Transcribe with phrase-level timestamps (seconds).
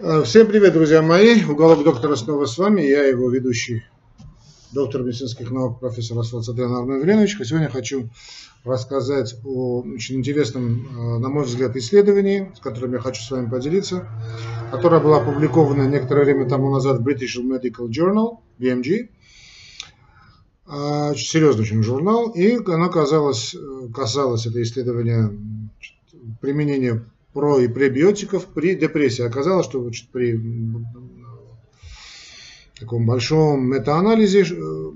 [0.00, 1.44] Э, всем привет, друзья мои.
[1.44, 2.80] Уголок доктора снова с вами.
[2.80, 3.84] Я его ведущий,
[4.72, 7.38] доктор медицинских наук, профессор Асфальт Сатрян Армен Веленович.
[7.44, 8.10] Сегодня хочу
[8.64, 13.48] рассказать о очень интересном, э, на мой взгляд, исследовании, с которым я хочу с вами
[13.48, 14.08] поделиться,
[14.72, 19.10] которое было опубликовано некоторое время тому назад в British Medical Journal, BMG.
[20.66, 22.30] Э, серьезный очень журнал.
[22.30, 23.54] И оно казалось,
[23.94, 25.30] касалось это исследование
[26.40, 27.04] применения
[27.34, 29.22] про и пребиотиков при депрессии.
[29.22, 30.40] Оказалось, что значит, при
[32.78, 34.92] таком большом метаанализе, э,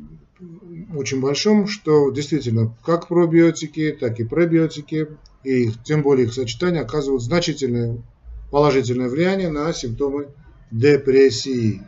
[0.95, 5.09] очень большом, что действительно как пробиотики, так и пребиотики,
[5.45, 8.03] и тем более их сочетание оказывают значительное
[8.51, 10.29] положительное влияние на симптомы
[10.70, 11.83] депрессии.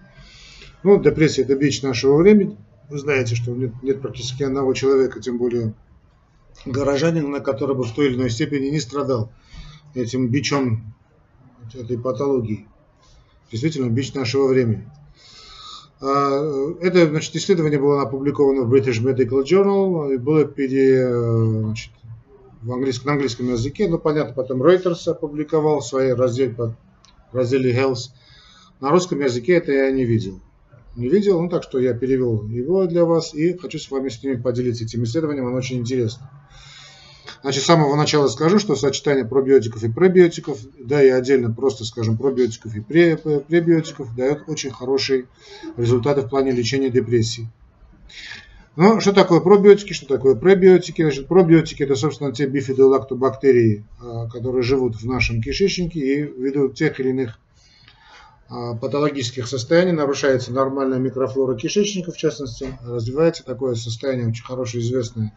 [0.83, 2.57] Ну, депрессия– это бич нашего времени.
[2.89, 5.75] Вы знаете, что нет, нет практически одного человека, тем более
[6.67, 9.31] горожанина, который бы в той или иной степени не страдал
[9.95, 10.95] этим бичом
[11.75, 12.67] этой патологии.
[13.51, 14.89] Действительно, бич нашего времени.
[16.01, 21.91] А, это значит, исследование было опубликовано в British Medical Journal и было пере, значит,
[22.63, 23.89] в английском, на английском языке.
[23.89, 26.55] Ну, понятно, потом Reuters опубликовал в своей разделе,
[27.33, 28.11] разделе Health.
[28.81, 30.41] На русском языке это я не видел.
[30.97, 34.23] Не видел, ну так что я перевел его для вас и хочу с вами с
[34.23, 36.29] ними поделиться этим исследованием, оно очень интересно.
[37.43, 42.17] Значит, с самого начала скажу, что сочетание пробиотиков и пребиотиков, да и отдельно просто скажем
[42.17, 45.27] пробиотиков и пребиотиков, дает очень хорошие
[45.77, 47.49] результаты в плане лечения депрессии.
[48.77, 51.03] Ну, что такое пробиотики, что такое пребиотики?
[51.03, 57.01] Значит, пробиотики это, собственно, те бифидолактобактерии, а, которые живут в нашем кишечнике и ввиду тех
[57.01, 57.39] или иных
[58.49, 65.33] а, патологических состояний нарушается нормальная микрофлора кишечника, в частности, развивается такое состояние очень хорошо известное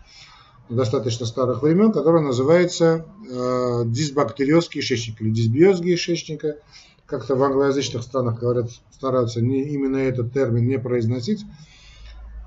[0.70, 6.58] достаточно старых времен, которая называется э, дисбактериоз кишечника или дисбиоз кишечника.
[7.06, 11.44] Как-то в англоязычных странах говорят, стараются не, именно этот термин не произносить.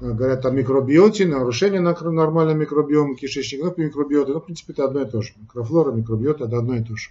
[0.01, 5.03] Э, говорят о микробиоте, нарушении нормального микробиома кишечника, ну, микробиоты, ну, в принципе, это одно
[5.03, 5.33] и то же.
[5.41, 7.11] Микрофлора, микробиота– это одно и то же.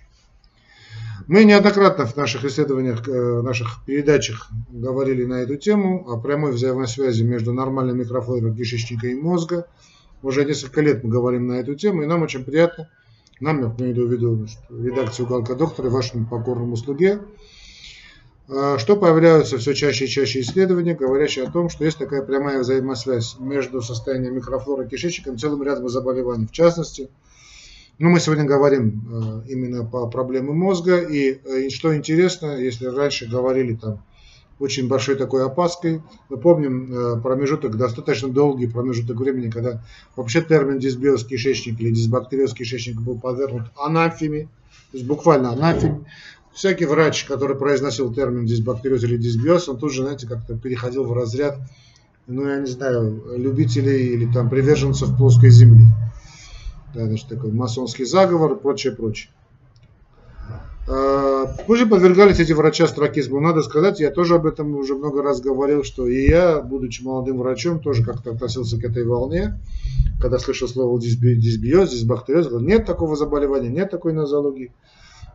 [1.28, 6.52] Мы неоднократно в наших исследованиях, э, в наших передачах говорили на эту тему о прямой
[6.52, 9.68] взаимосвязи между нормальной микрофлорой кишечника и мозга–
[10.22, 12.90] уже несколько лет мы говорим на эту тему, и нам очень приятно,
[13.40, 17.22] нам, я имею в виду редакцию «Уголка доктора» вашему покорному слуге,
[18.48, 22.60] а, что появляются все чаще и чаще исследования, говорящие о том, что есть такая прямая
[22.60, 26.46] взаимосвязь между состоянием микрофлоры кишечника и целым рядом заболеваний.
[26.48, 27.10] В частности,
[27.98, 31.34] ну, мы сегодня говорим а, именно по проблемам мозга, и,
[31.66, 34.04] и что интересно, если раньше говорили там
[34.60, 36.02] очень большой такой опаской.
[36.30, 39.84] Мы помним э, промежуток, достаточно долгий промежуток времени, когда
[40.16, 44.46] вообще термин дисбиоз кишечник или дисбактериоз кишечник был подвергнут анафеме,
[44.92, 46.06] то есть буквально анафеме.
[46.54, 51.12] Всякий врач, который произносил термин дисбактериоз или дисбиоз, он тут же, знаете, как-то переходил в
[51.12, 51.60] разряд,
[52.28, 55.86] ну, я не знаю, любителей или там приверженцев плоской земли.
[56.94, 59.30] Да, значит, такой масонский заговор прочее, прочее.
[60.86, 63.40] Позже подвергались эти врачи астракизму.
[63.40, 67.40] Надо сказать, я тоже об этом уже много раз говорил, что и я, будучи молодым
[67.40, 69.60] врачом, тоже как-то относился к этой волне.
[70.22, 74.72] Когда слышал слово дисбиоз, дисбактериоз, говорил, нет такого заболевания, нет такой нозологии.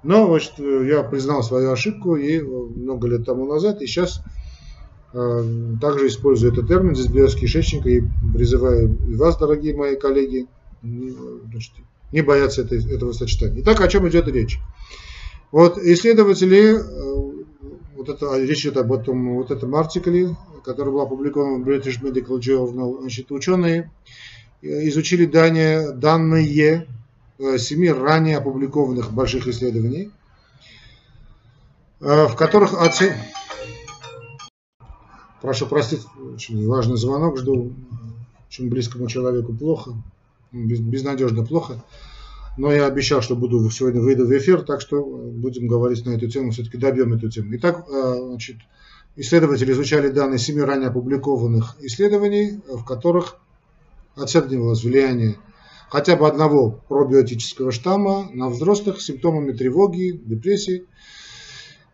[0.03, 4.23] Но значит, я признал свою ошибку и много лет тому назад, и сейчас
[5.13, 8.03] э, также использую этот термин дисбиоз кишечника и
[8.33, 10.47] призываю и вас, дорогие мои коллеги,
[10.83, 11.73] значит,
[12.13, 13.61] не бояться этой, этого сочетания.
[13.63, 14.59] Итак, о чем идет речь?
[15.53, 17.45] Вот исследователи, э,
[17.97, 22.39] вот это, речь идет об этом, вот этом артикле, который был опубликован в British Medical
[22.39, 23.91] Journal, значит, ученые
[24.63, 26.87] э, изучили данные, данные
[27.39, 30.11] э, семи ранее опубликованных больших исследований,
[31.99, 33.13] в которых оцен...
[35.43, 36.01] Прошу простить,
[36.35, 37.73] очень важный звонок, жду,
[38.49, 39.93] очень близкому человеку плохо,
[40.53, 41.83] безнадежно плохо.
[42.61, 46.11] Но я обещал, что буду сегодня выйду в эфир, так что э, будем говорить на
[46.11, 47.49] эту тему, все-таки добьем эту тему.
[47.57, 48.57] Итак, э, значит,
[49.17, 53.39] исследователи изучали данные семи ранее опубликованных исследований, в которых
[54.15, 55.39] оценивалось влияние
[55.89, 60.85] хотя бы одного пробиотического штамма на взрослых с симптомами тревоги, депрессии.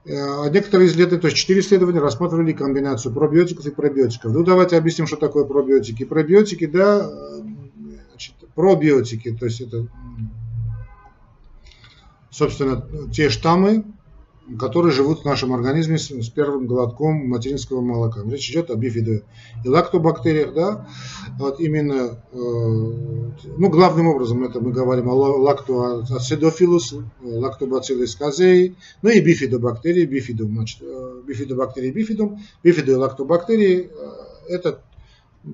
[0.04, 4.32] Э, некоторые исследования, то есть четыре исследования, рассматривали комбинацию пробиотиков и пробиотиков.
[4.32, 6.04] Ну, давайте объясним, что такое пробиотики.
[6.04, 7.08] Пробиотики, да,
[8.10, 9.86] значит, пробиотики, то есть это
[12.36, 13.84] собственно, те штаммы,
[14.60, 18.20] которые живут в нашем организме с, с первым глотком материнского молока.
[18.28, 19.22] Речь идет о бифидо
[19.64, 20.86] и лактобактериях, да,
[21.38, 29.20] вот именно, э, ну, главным образом это мы говорим о лактоацидофилус, лактобациллус казеи, ну и
[29.20, 34.82] бифидобактерии, бифидум, значит, э, бифидобактерии, бифидум, бифидо и лактобактерии, э, это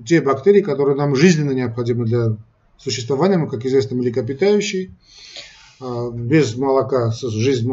[0.05, 2.37] те бактерии, которые нам жизненно необходимы для
[2.77, 4.91] существования, мы, как известно, млекопитающие,
[6.13, 7.67] без молока жизнь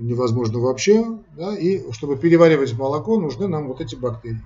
[0.00, 4.42] невозможно вообще, да, и чтобы переваривать молоко, нужны нам вот эти бактерии.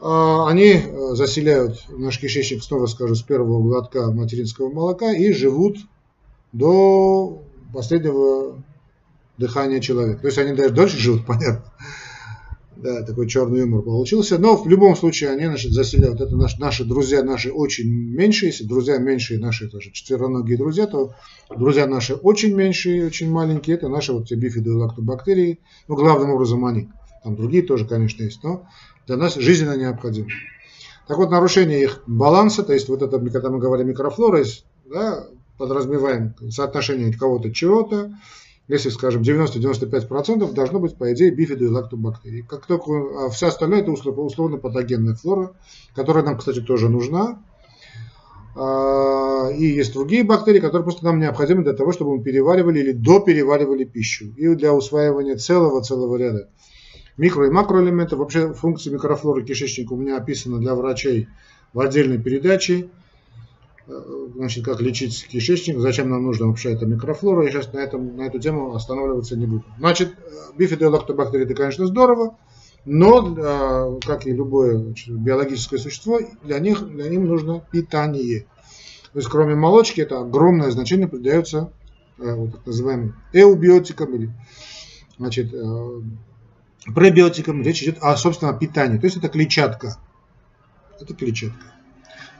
[0.00, 5.76] А, они э, заселяют наш кишечник, снова скажу, с первого глотка материнского молока и живут
[6.52, 7.42] до
[7.72, 8.62] последнего
[9.36, 10.22] дыхания человека.
[10.22, 11.64] То есть они даже дольше живут, понятно.
[12.82, 14.38] Да, такой черный юмор получился.
[14.38, 16.20] Но в любом случае они значит, заселяют.
[16.20, 18.48] Это наш, наши друзья, наши очень меньшие.
[18.48, 21.12] Если друзья меньшие, наши тоже четвероногие друзья, то
[21.54, 23.76] друзья наши очень меньшие, очень маленькие.
[23.76, 25.60] Это наши вот бифиды лактобактерии.
[25.88, 26.88] Ну, главным образом они.
[27.22, 28.42] Там другие тоже, конечно, есть.
[28.42, 28.66] Но
[29.06, 30.30] для нас жизненно необходимы.
[31.06, 34.42] Так вот, нарушение их баланса, то есть вот это, когда мы говорим микрофлора,
[34.90, 35.26] да,
[35.58, 38.14] подразумеваем соотношение кого-то чего-то,
[38.70, 42.42] если, скажем, 90-95% должно быть, по идее, бифиды и лактобактерии.
[42.42, 42.92] Как только
[43.26, 45.52] а вся остальная это условно патогенная флора,
[45.94, 47.42] которая нам, кстати, тоже нужна.
[48.54, 52.92] А, и есть другие бактерии, которые просто нам необходимы для того, чтобы мы переваривали или
[52.92, 54.26] допереваривали пищу.
[54.36, 56.48] И для усваивания целого-целого ряда
[57.18, 58.20] микро- и макроэлементов.
[58.20, 61.28] Вообще функции микрофлоры кишечника у меня описаны для врачей
[61.72, 62.88] в отдельной передаче.
[64.34, 67.44] Значит, как лечить кишечник, зачем нам нужна вообще эта микрофлора.
[67.44, 69.64] Я сейчас на, этом, на эту тему останавливаться не буду.
[69.78, 70.14] Значит,
[70.56, 72.36] бифидолактобактерии это, конечно, здорово,
[72.84, 78.46] но, э, как и любое биологическое существо, для них для них нужно питание.
[79.12, 81.72] То есть, кроме молочки, это огромное значение придается
[82.18, 84.30] э, вот, так называемым эубиотикам или
[85.18, 85.52] значит,
[86.94, 87.62] пребиотикам.
[87.62, 88.98] Речь идет о, собственно, питании.
[88.98, 89.96] То есть, это клетчатка.
[91.00, 91.79] Это клетчатка.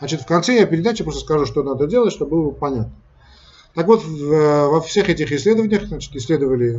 [0.00, 2.92] Значит, в конце я передачи просто скажу, что надо делать, чтобы было понятно.
[3.74, 6.76] Так вот, во всех этих исследованиях, значит, исследовали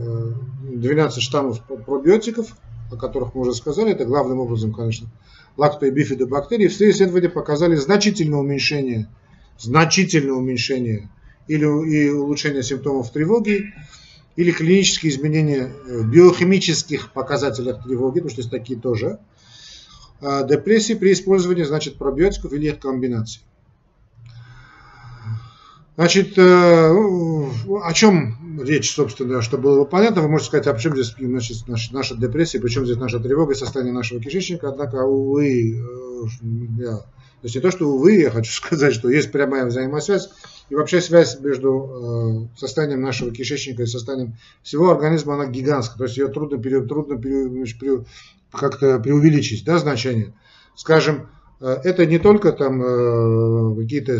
[0.74, 2.48] 12 э, штаммов пробиотиков,
[2.92, 5.08] о которых мы уже сказали, это главным образом, конечно,
[5.56, 6.68] лакто- и бифидобактерии.
[6.68, 9.08] Все исследования показали значительное уменьшение,
[9.58, 11.10] значительное уменьшение
[11.48, 13.74] или и улучшение симптомов тревоги,
[14.36, 19.20] или клинические изменения в биохимических показателях тревоги, потому что есть такие тоже,
[20.22, 23.42] депрессии при использовании значит, пробиотиков или их комбинаций.
[25.98, 31.14] Значит, э, о чем речь, собственно, чтобы было понятно, вы можете сказать, а почему здесь
[31.66, 36.24] значит, наша, депрессия, причем здесь наша тревога и состояние нашего кишечника, однако, увы, э,
[36.80, 37.06] я, то
[37.44, 40.30] есть не то, что увы, я хочу сказать, что есть прямая взаимосвязь,
[40.70, 46.06] и вообще связь между э, состоянием нашего кишечника и состоянием всего организма, она гигантская, то
[46.06, 46.58] есть ее трудно,
[46.88, 47.22] трудно
[48.52, 50.34] как-то преувеличить да, значение.
[50.76, 54.18] Скажем, э, это не только там э, какие-то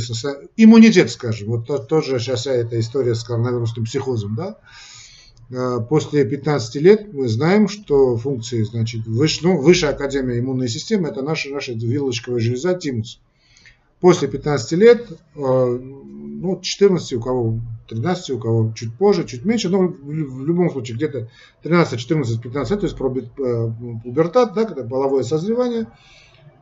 [0.58, 4.58] иммунитет, скажем, вот тот, тот же сейчас эта история с коронавирусным психозом, да,
[5.50, 11.10] э, после 15 лет мы знаем, что функции, значит, выше, ну, высшая академия иммунной системы,
[11.10, 13.20] это наша, наша вилочковая железа тимус.
[14.00, 15.08] После 15 лет,
[16.42, 20.98] ну, 14 у кого 13, у кого чуть позже, чуть меньше, но в любом случае
[20.98, 21.30] где-то
[21.62, 25.86] 13, 14, 15 лет, то есть э, пубертат, да, когда половое созревание,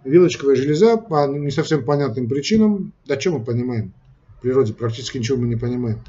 [0.04, 3.94] вилочковая железа по не совсем понятным причинам, да чем мы понимаем,
[4.38, 6.00] в природе практически ничего мы не понимаем.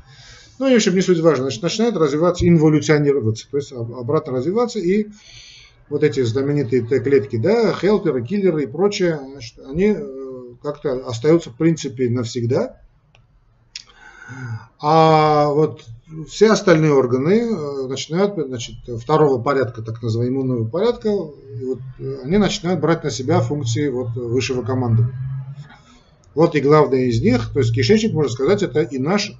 [0.58, 4.80] Ну и в общем не суть важно, значит, начинает развиваться, инволюционироваться, то есть обратно развиваться
[4.80, 5.06] и
[5.88, 11.56] вот эти знаменитые Т-клетки, да, хелперы, киллеры и прочее, значит, они э, как-то остаются в
[11.56, 12.79] принципе навсегда,
[14.80, 15.84] а вот
[16.28, 22.22] все остальные органы э, начинают, значит, второго порядка, так называемого иммунного порядка, и вот э,
[22.24, 25.14] они начинают брать на себя функции вот высшего командования.
[26.34, 29.32] Вот и главное из них, то есть кишечник, можно сказать, это и наш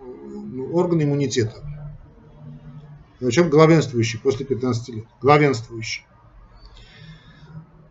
[0.00, 1.56] ну, орган иммунитета.
[3.20, 5.04] Причем главенствующий после 15 лет.
[5.22, 6.04] Главенствующий.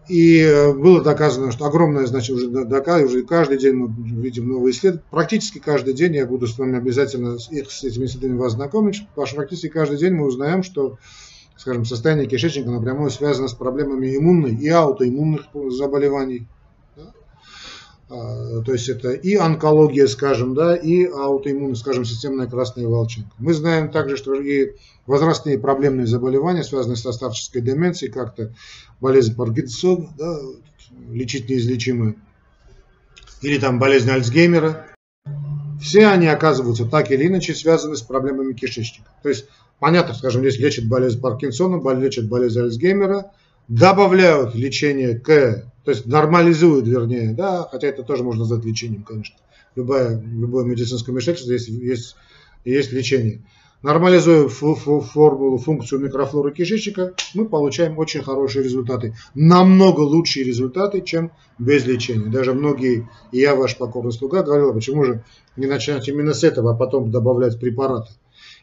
[0.07, 4.72] И э, было доказано, что огромное, значит, уже доказано, уже каждый день мы видим новые
[4.72, 5.05] исследования.
[5.10, 9.27] Практически каждый день я буду с вами обязательно их, с этими исследованиями вас знакомить, потому
[9.27, 10.98] что практически каждый день мы узнаем, что,
[11.55, 16.48] скажем, состояние кишечника напрямую связано с проблемами иммунной и аутоиммунных заболеваний.
[18.13, 23.32] А, то есть это и онкология, скажем, да, и аутоиммунная, скажем, системная красная волчинка.
[23.39, 24.74] Мы знаем также, что и
[25.08, 28.53] возрастные проблемные заболевания, связанные со старческой деменцией, как-то
[29.01, 30.38] болезнь Паркинсона, да,
[31.10, 32.13] лечить неизлечимые,
[33.41, 34.86] или там болезнь Альцгеймера,
[35.82, 39.10] все они оказываются так или иначе связаны с проблемами кишечника.
[39.24, 39.48] То есть,
[39.79, 43.32] понятно, скажем, здесь лечат болезнь Паркинсона, лечат болезнь Альцгеймера,
[43.67, 49.36] добавляют лечение к, то есть нормализуют, вернее, да, хотя это тоже можно назвать лечением, конечно.
[49.75, 52.15] Любое, любое медицинское вмешательство есть, есть,
[52.63, 53.41] есть лечение.
[53.82, 59.13] Нормализуя формулу, функцию микрофлоры кишечника, мы получаем очень хорошие результаты.
[59.36, 62.29] Намного лучшие результаты, чем без лечения.
[62.29, 65.25] Даже многие, и я ваш покорный слуга, говорил, «А почему же
[65.58, 68.13] не начинать именно с этого, а потом добавлять препараты.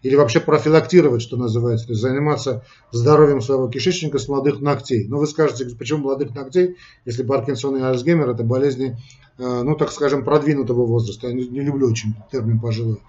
[0.02, 5.06] Или вообще профилактировать, что называется, то есть заниматься здоровьем своего кишечника с молодых ногтей.
[5.08, 8.96] Но вы скажете, почему молодых ногтей, если Паркинсон и Альцгеймер это болезни,
[9.38, 11.28] э, ну так скажем, продвинутого возраста.
[11.28, 13.00] Я не, люблю очень термин пожилой.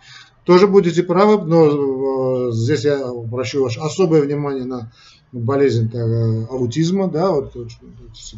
[0.43, 4.91] Тоже будете правы, но э, здесь я обращу ваше особое внимание на
[5.31, 7.55] болезнь э, аутизма, да, вот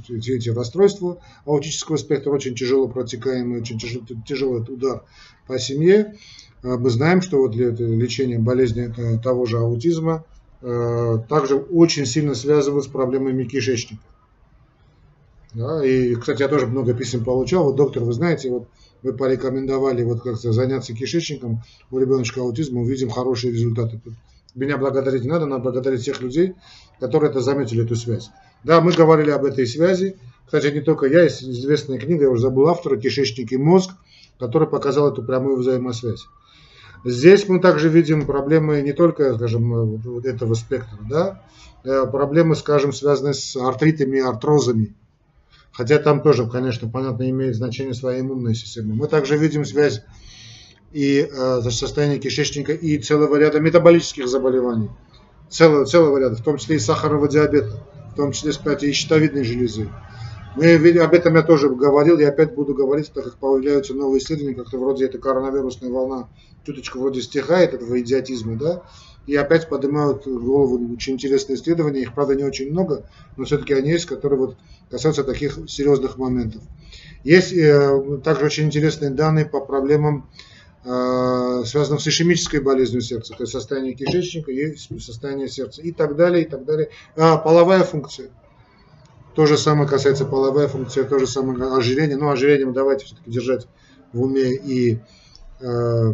[0.09, 5.03] эти, эти расстройства аутического спектра очень тяжело протекаемые, очень тяжелый, тяжелый удар
[5.47, 6.15] по семье.
[6.63, 8.91] Э, мы знаем, что вот лечение болезни
[9.21, 10.25] того же аутизма
[10.61, 14.01] также очень сильно связывают с проблемами кишечника.
[15.53, 17.65] Да, и, кстати, я тоже много писем получал.
[17.65, 18.67] Вот, доктор, вы знаете, вот
[19.03, 23.99] вы порекомендовали вот как-то заняться кишечником у ребеночка аутизма, увидим хорошие результаты.
[24.03, 24.13] Тут
[24.55, 26.55] меня благодарить не надо, надо благодарить всех людей,
[26.99, 28.31] которые это заметили, эту связь.
[28.63, 30.15] Да, мы говорили об этой связи.
[30.45, 33.91] Кстати, не только я, есть известная книга, я уже забыл автора, «Кишечник и мозг»,
[34.39, 36.25] который показал эту прямую взаимосвязь.
[37.03, 41.43] Здесь мы также видим проблемы не только, скажем, этого спектра, да,
[41.83, 44.95] э, проблемы, скажем, связанные с артритами и артрозами,
[45.73, 48.93] Хотя там тоже, конечно, понятно, имеет значение своя иммунная система.
[48.93, 50.03] Мы также видим связь
[50.91, 54.91] и э, состояние кишечника и целого ряда метаболических заболеваний.
[55.49, 59.43] Целого, целого ряда, в том числе и сахарного диабета, в том числе, кстати, и щитовидной
[59.43, 59.89] железы.
[60.55, 64.55] Мы, об этом я тоже говорил, и опять буду говорить, так как появляются новые исследования,
[64.55, 66.29] как-то вроде эта коронавирусная волна
[66.65, 68.83] чуточку вроде стихает, этого идиотизма, да,
[69.25, 73.05] и опять поднимают голову очень интересные исследования, их, правда, не очень много,
[73.37, 74.57] но все-таки они есть, которые вот
[74.89, 76.61] касаются таких серьезных моментов.
[77.23, 80.29] Есть э, также очень интересные данные по проблемам,
[80.85, 86.15] э, связанным с ишемической болезнью сердца, то есть состояние кишечника и состояние сердца, и так
[86.15, 86.89] далее, и так далее.
[87.15, 88.29] А, половая функция.
[89.35, 92.17] То же самое касается половая функция, то же самое ожирение.
[92.17, 93.67] Но ожирение мы давайте все-таки держать
[94.11, 94.99] в уме и
[95.59, 96.13] э,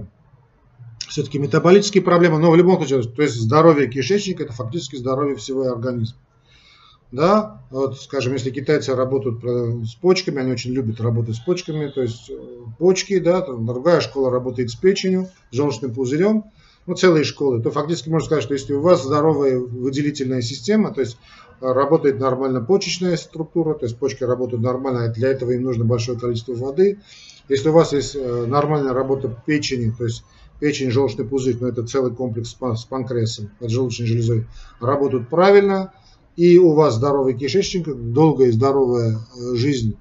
[1.09, 5.63] все-таки метаболические проблемы, но в любом случае, то есть здоровье кишечника это фактически здоровье всего
[5.63, 6.17] организма.
[7.11, 9.43] Да, вот, скажем, если китайцы работают
[9.87, 12.35] с почками, они очень любят работать с почками, то есть э,
[12.77, 16.45] почки, да, там другая школа работает с печенью, с желчным пузырем,
[16.85, 21.01] ну, целые школы, то фактически можно сказать, что если у вас здоровая выделительная система, то
[21.01, 21.17] есть
[21.61, 25.85] э, работает нормально почечная структура, то есть почки работают нормально, а для этого им нужно
[25.85, 26.99] большое количество воды.
[27.47, 30.23] Если у вас есть э, нормальная работа печени, то есть
[30.59, 34.47] печень, желчный пузырь, но это целый комплекс с панкреасом, поджелудочной железой,
[34.79, 35.93] работают правильно,
[36.35, 39.95] и у вас здоровый кишечник, долгая и здоровая э, жизнь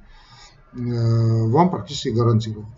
[0.72, 2.77] вам практически гарантирована.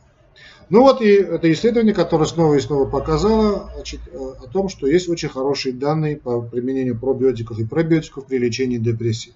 [0.71, 4.87] Ну вот и это исследование, которое снова и снова показало значит, э, о том, что
[4.87, 9.35] есть очень хорошие данные по применению пробиотиков и пробиотиков при лечении депрессии.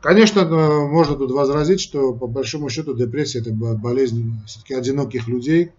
[0.00, 0.44] Конечно,
[0.88, 5.72] можно тут возразить, что по большому счету депрессия это болезнь все-таки одиноких людей,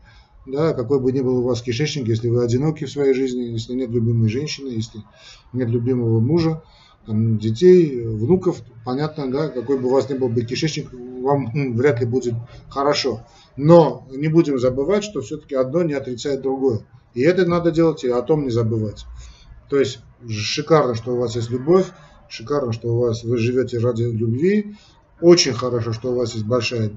[0.46, 3.74] да, какой бы ни был у вас кишечник, если вы одиноки в своей жизни, если
[3.74, 5.00] нет любимой женщины, если
[5.52, 6.62] нет любимого мужа,
[7.08, 12.06] детей, внуков, понятно, да, какой бы у вас ни был бы кишечник, вам вряд ли
[12.06, 12.34] будет
[12.70, 13.26] хорошо.
[13.56, 16.86] Но не будем забывать, что все-таки одно не отрицает другое.
[17.14, 19.06] И это надо делать, и о том не забывать.
[19.70, 21.88] То есть шикарно, что у вас есть любовь,
[22.30, 24.76] шикарно, что у вас вы живете ради любви,
[25.22, 26.92] очень хорошо, что у вас есть большая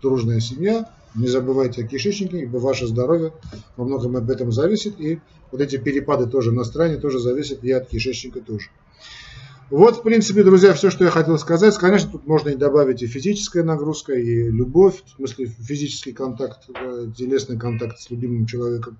[0.00, 3.32] дружная семья, не забывайте о кишечнике, ибо ваше здоровье
[3.76, 5.00] во многом об этом зависит.
[5.00, 5.20] И
[5.50, 8.68] вот эти перепады тоже на стороне тоже зависят и от кишечника тоже.
[9.68, 11.76] Вот, в принципе, друзья, все, что я хотел сказать.
[11.76, 16.68] Конечно, тут можно и добавить и физическая нагрузка, и любовь, в смысле физический контакт,
[17.16, 18.96] телесный контакт с любимым человеком.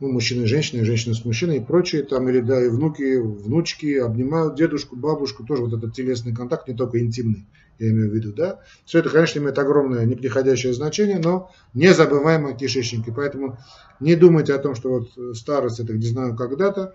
[0.00, 2.02] Ну, мужчина и женщина, и женщина с мужчиной и прочее.
[2.02, 5.44] Там или, да, и внуки, внучки обнимают дедушку, бабушку.
[5.44, 7.46] Тоже вот этот телесный контакт, не только интимный
[7.78, 8.60] я имею в виду, да.
[8.84, 13.12] Все это, конечно, имеет огромное неприходящее значение, но не забываем о кишечнике.
[13.14, 13.56] Поэтому
[14.00, 16.94] не думайте о том, что вот старость это не знаю когда-то.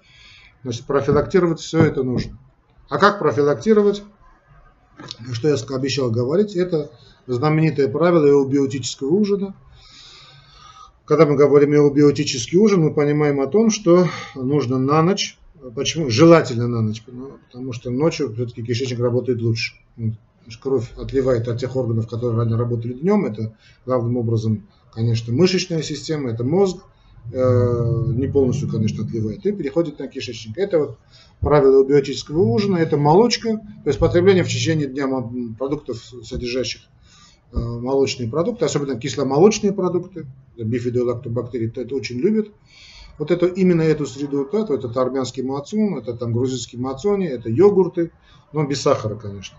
[0.64, 2.38] Значит, профилактировать все это нужно.
[2.92, 4.04] А как профилактировать?
[5.32, 6.92] Что я обещал говорить, это
[7.26, 9.56] знаменитое правило эубиотического ужина.
[11.06, 15.40] Когда мы говорим эубиотический ужин, мы понимаем о том, что нужно на ночь,
[15.74, 16.10] почему?
[16.10, 17.02] Желательно на ночь,
[17.50, 19.74] потому что ночью все-таки кишечник работает лучше
[20.62, 23.26] кровь отливает от тех органов, которые ранее работали днем.
[23.26, 23.56] Это
[23.86, 26.84] главным образом конечно, мышечная система, это мозг,
[27.30, 30.58] не полностью, конечно, отливает, и переходит на кишечник.
[30.58, 30.98] Это вот
[31.40, 35.08] правило биотического ужина, это молочка, то есть потребление в течение дня
[35.58, 36.82] продуктов, содержащих
[37.52, 42.50] э, молочные продукты, особенно кисломолочные продукты, бифидолактобактерии, это очень любят.
[43.18, 47.50] Вот это, именно эту среду, вот это, это армянский мацун, это там грузинский мацони, это
[47.50, 48.12] йогурты,
[48.52, 49.58] но без сахара, конечно.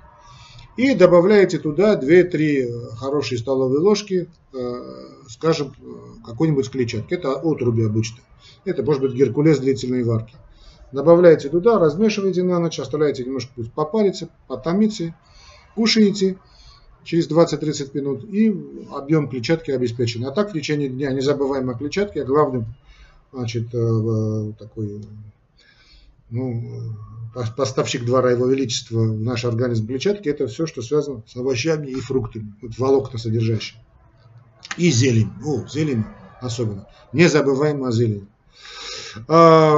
[0.76, 4.82] И добавляете туда 2-3 хорошие столовые ложки, э,
[5.28, 5.74] скажем,
[6.24, 7.14] какой-нибудь клетчатки.
[7.14, 8.18] Это отруби обычно.
[8.64, 10.34] Это может быть геркулес длительной варки.
[10.92, 15.14] Добавляете туда, размешиваете на ночь, оставляете немножко пусть попариться, потомиться,
[15.74, 16.38] кушаете
[17.04, 18.54] через 20-30 минут и
[18.92, 20.24] объем клетчатки обеспечен.
[20.26, 22.66] А так в течение дня не забываем о клетчатке, а главным
[23.32, 25.02] значит, э, такой
[26.30, 26.94] ну,
[27.56, 31.94] поставщик двора Его Величества в наш организм клетчатки, это все, что связано с овощами и
[31.94, 33.80] фруктами, вот волокна содержащие.
[34.76, 35.30] И зелень.
[35.44, 36.04] О, зелень
[36.40, 36.86] особенно.
[37.12, 38.26] Не забываем о зелени.
[39.28, 39.76] А,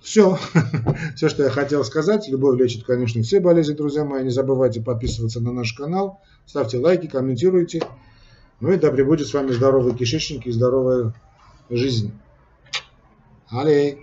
[0.00, 0.38] все.
[1.16, 2.28] все, что я хотел сказать.
[2.28, 4.24] Любовь лечит, конечно, все болезни, друзья мои.
[4.24, 6.20] Не забывайте подписываться на наш канал.
[6.46, 7.82] Ставьте лайки, комментируйте.
[8.60, 11.14] Ну и да пребудет с вами здоровый кишечник и здоровая
[11.70, 12.12] жизнь.
[13.48, 13.98] Аллей.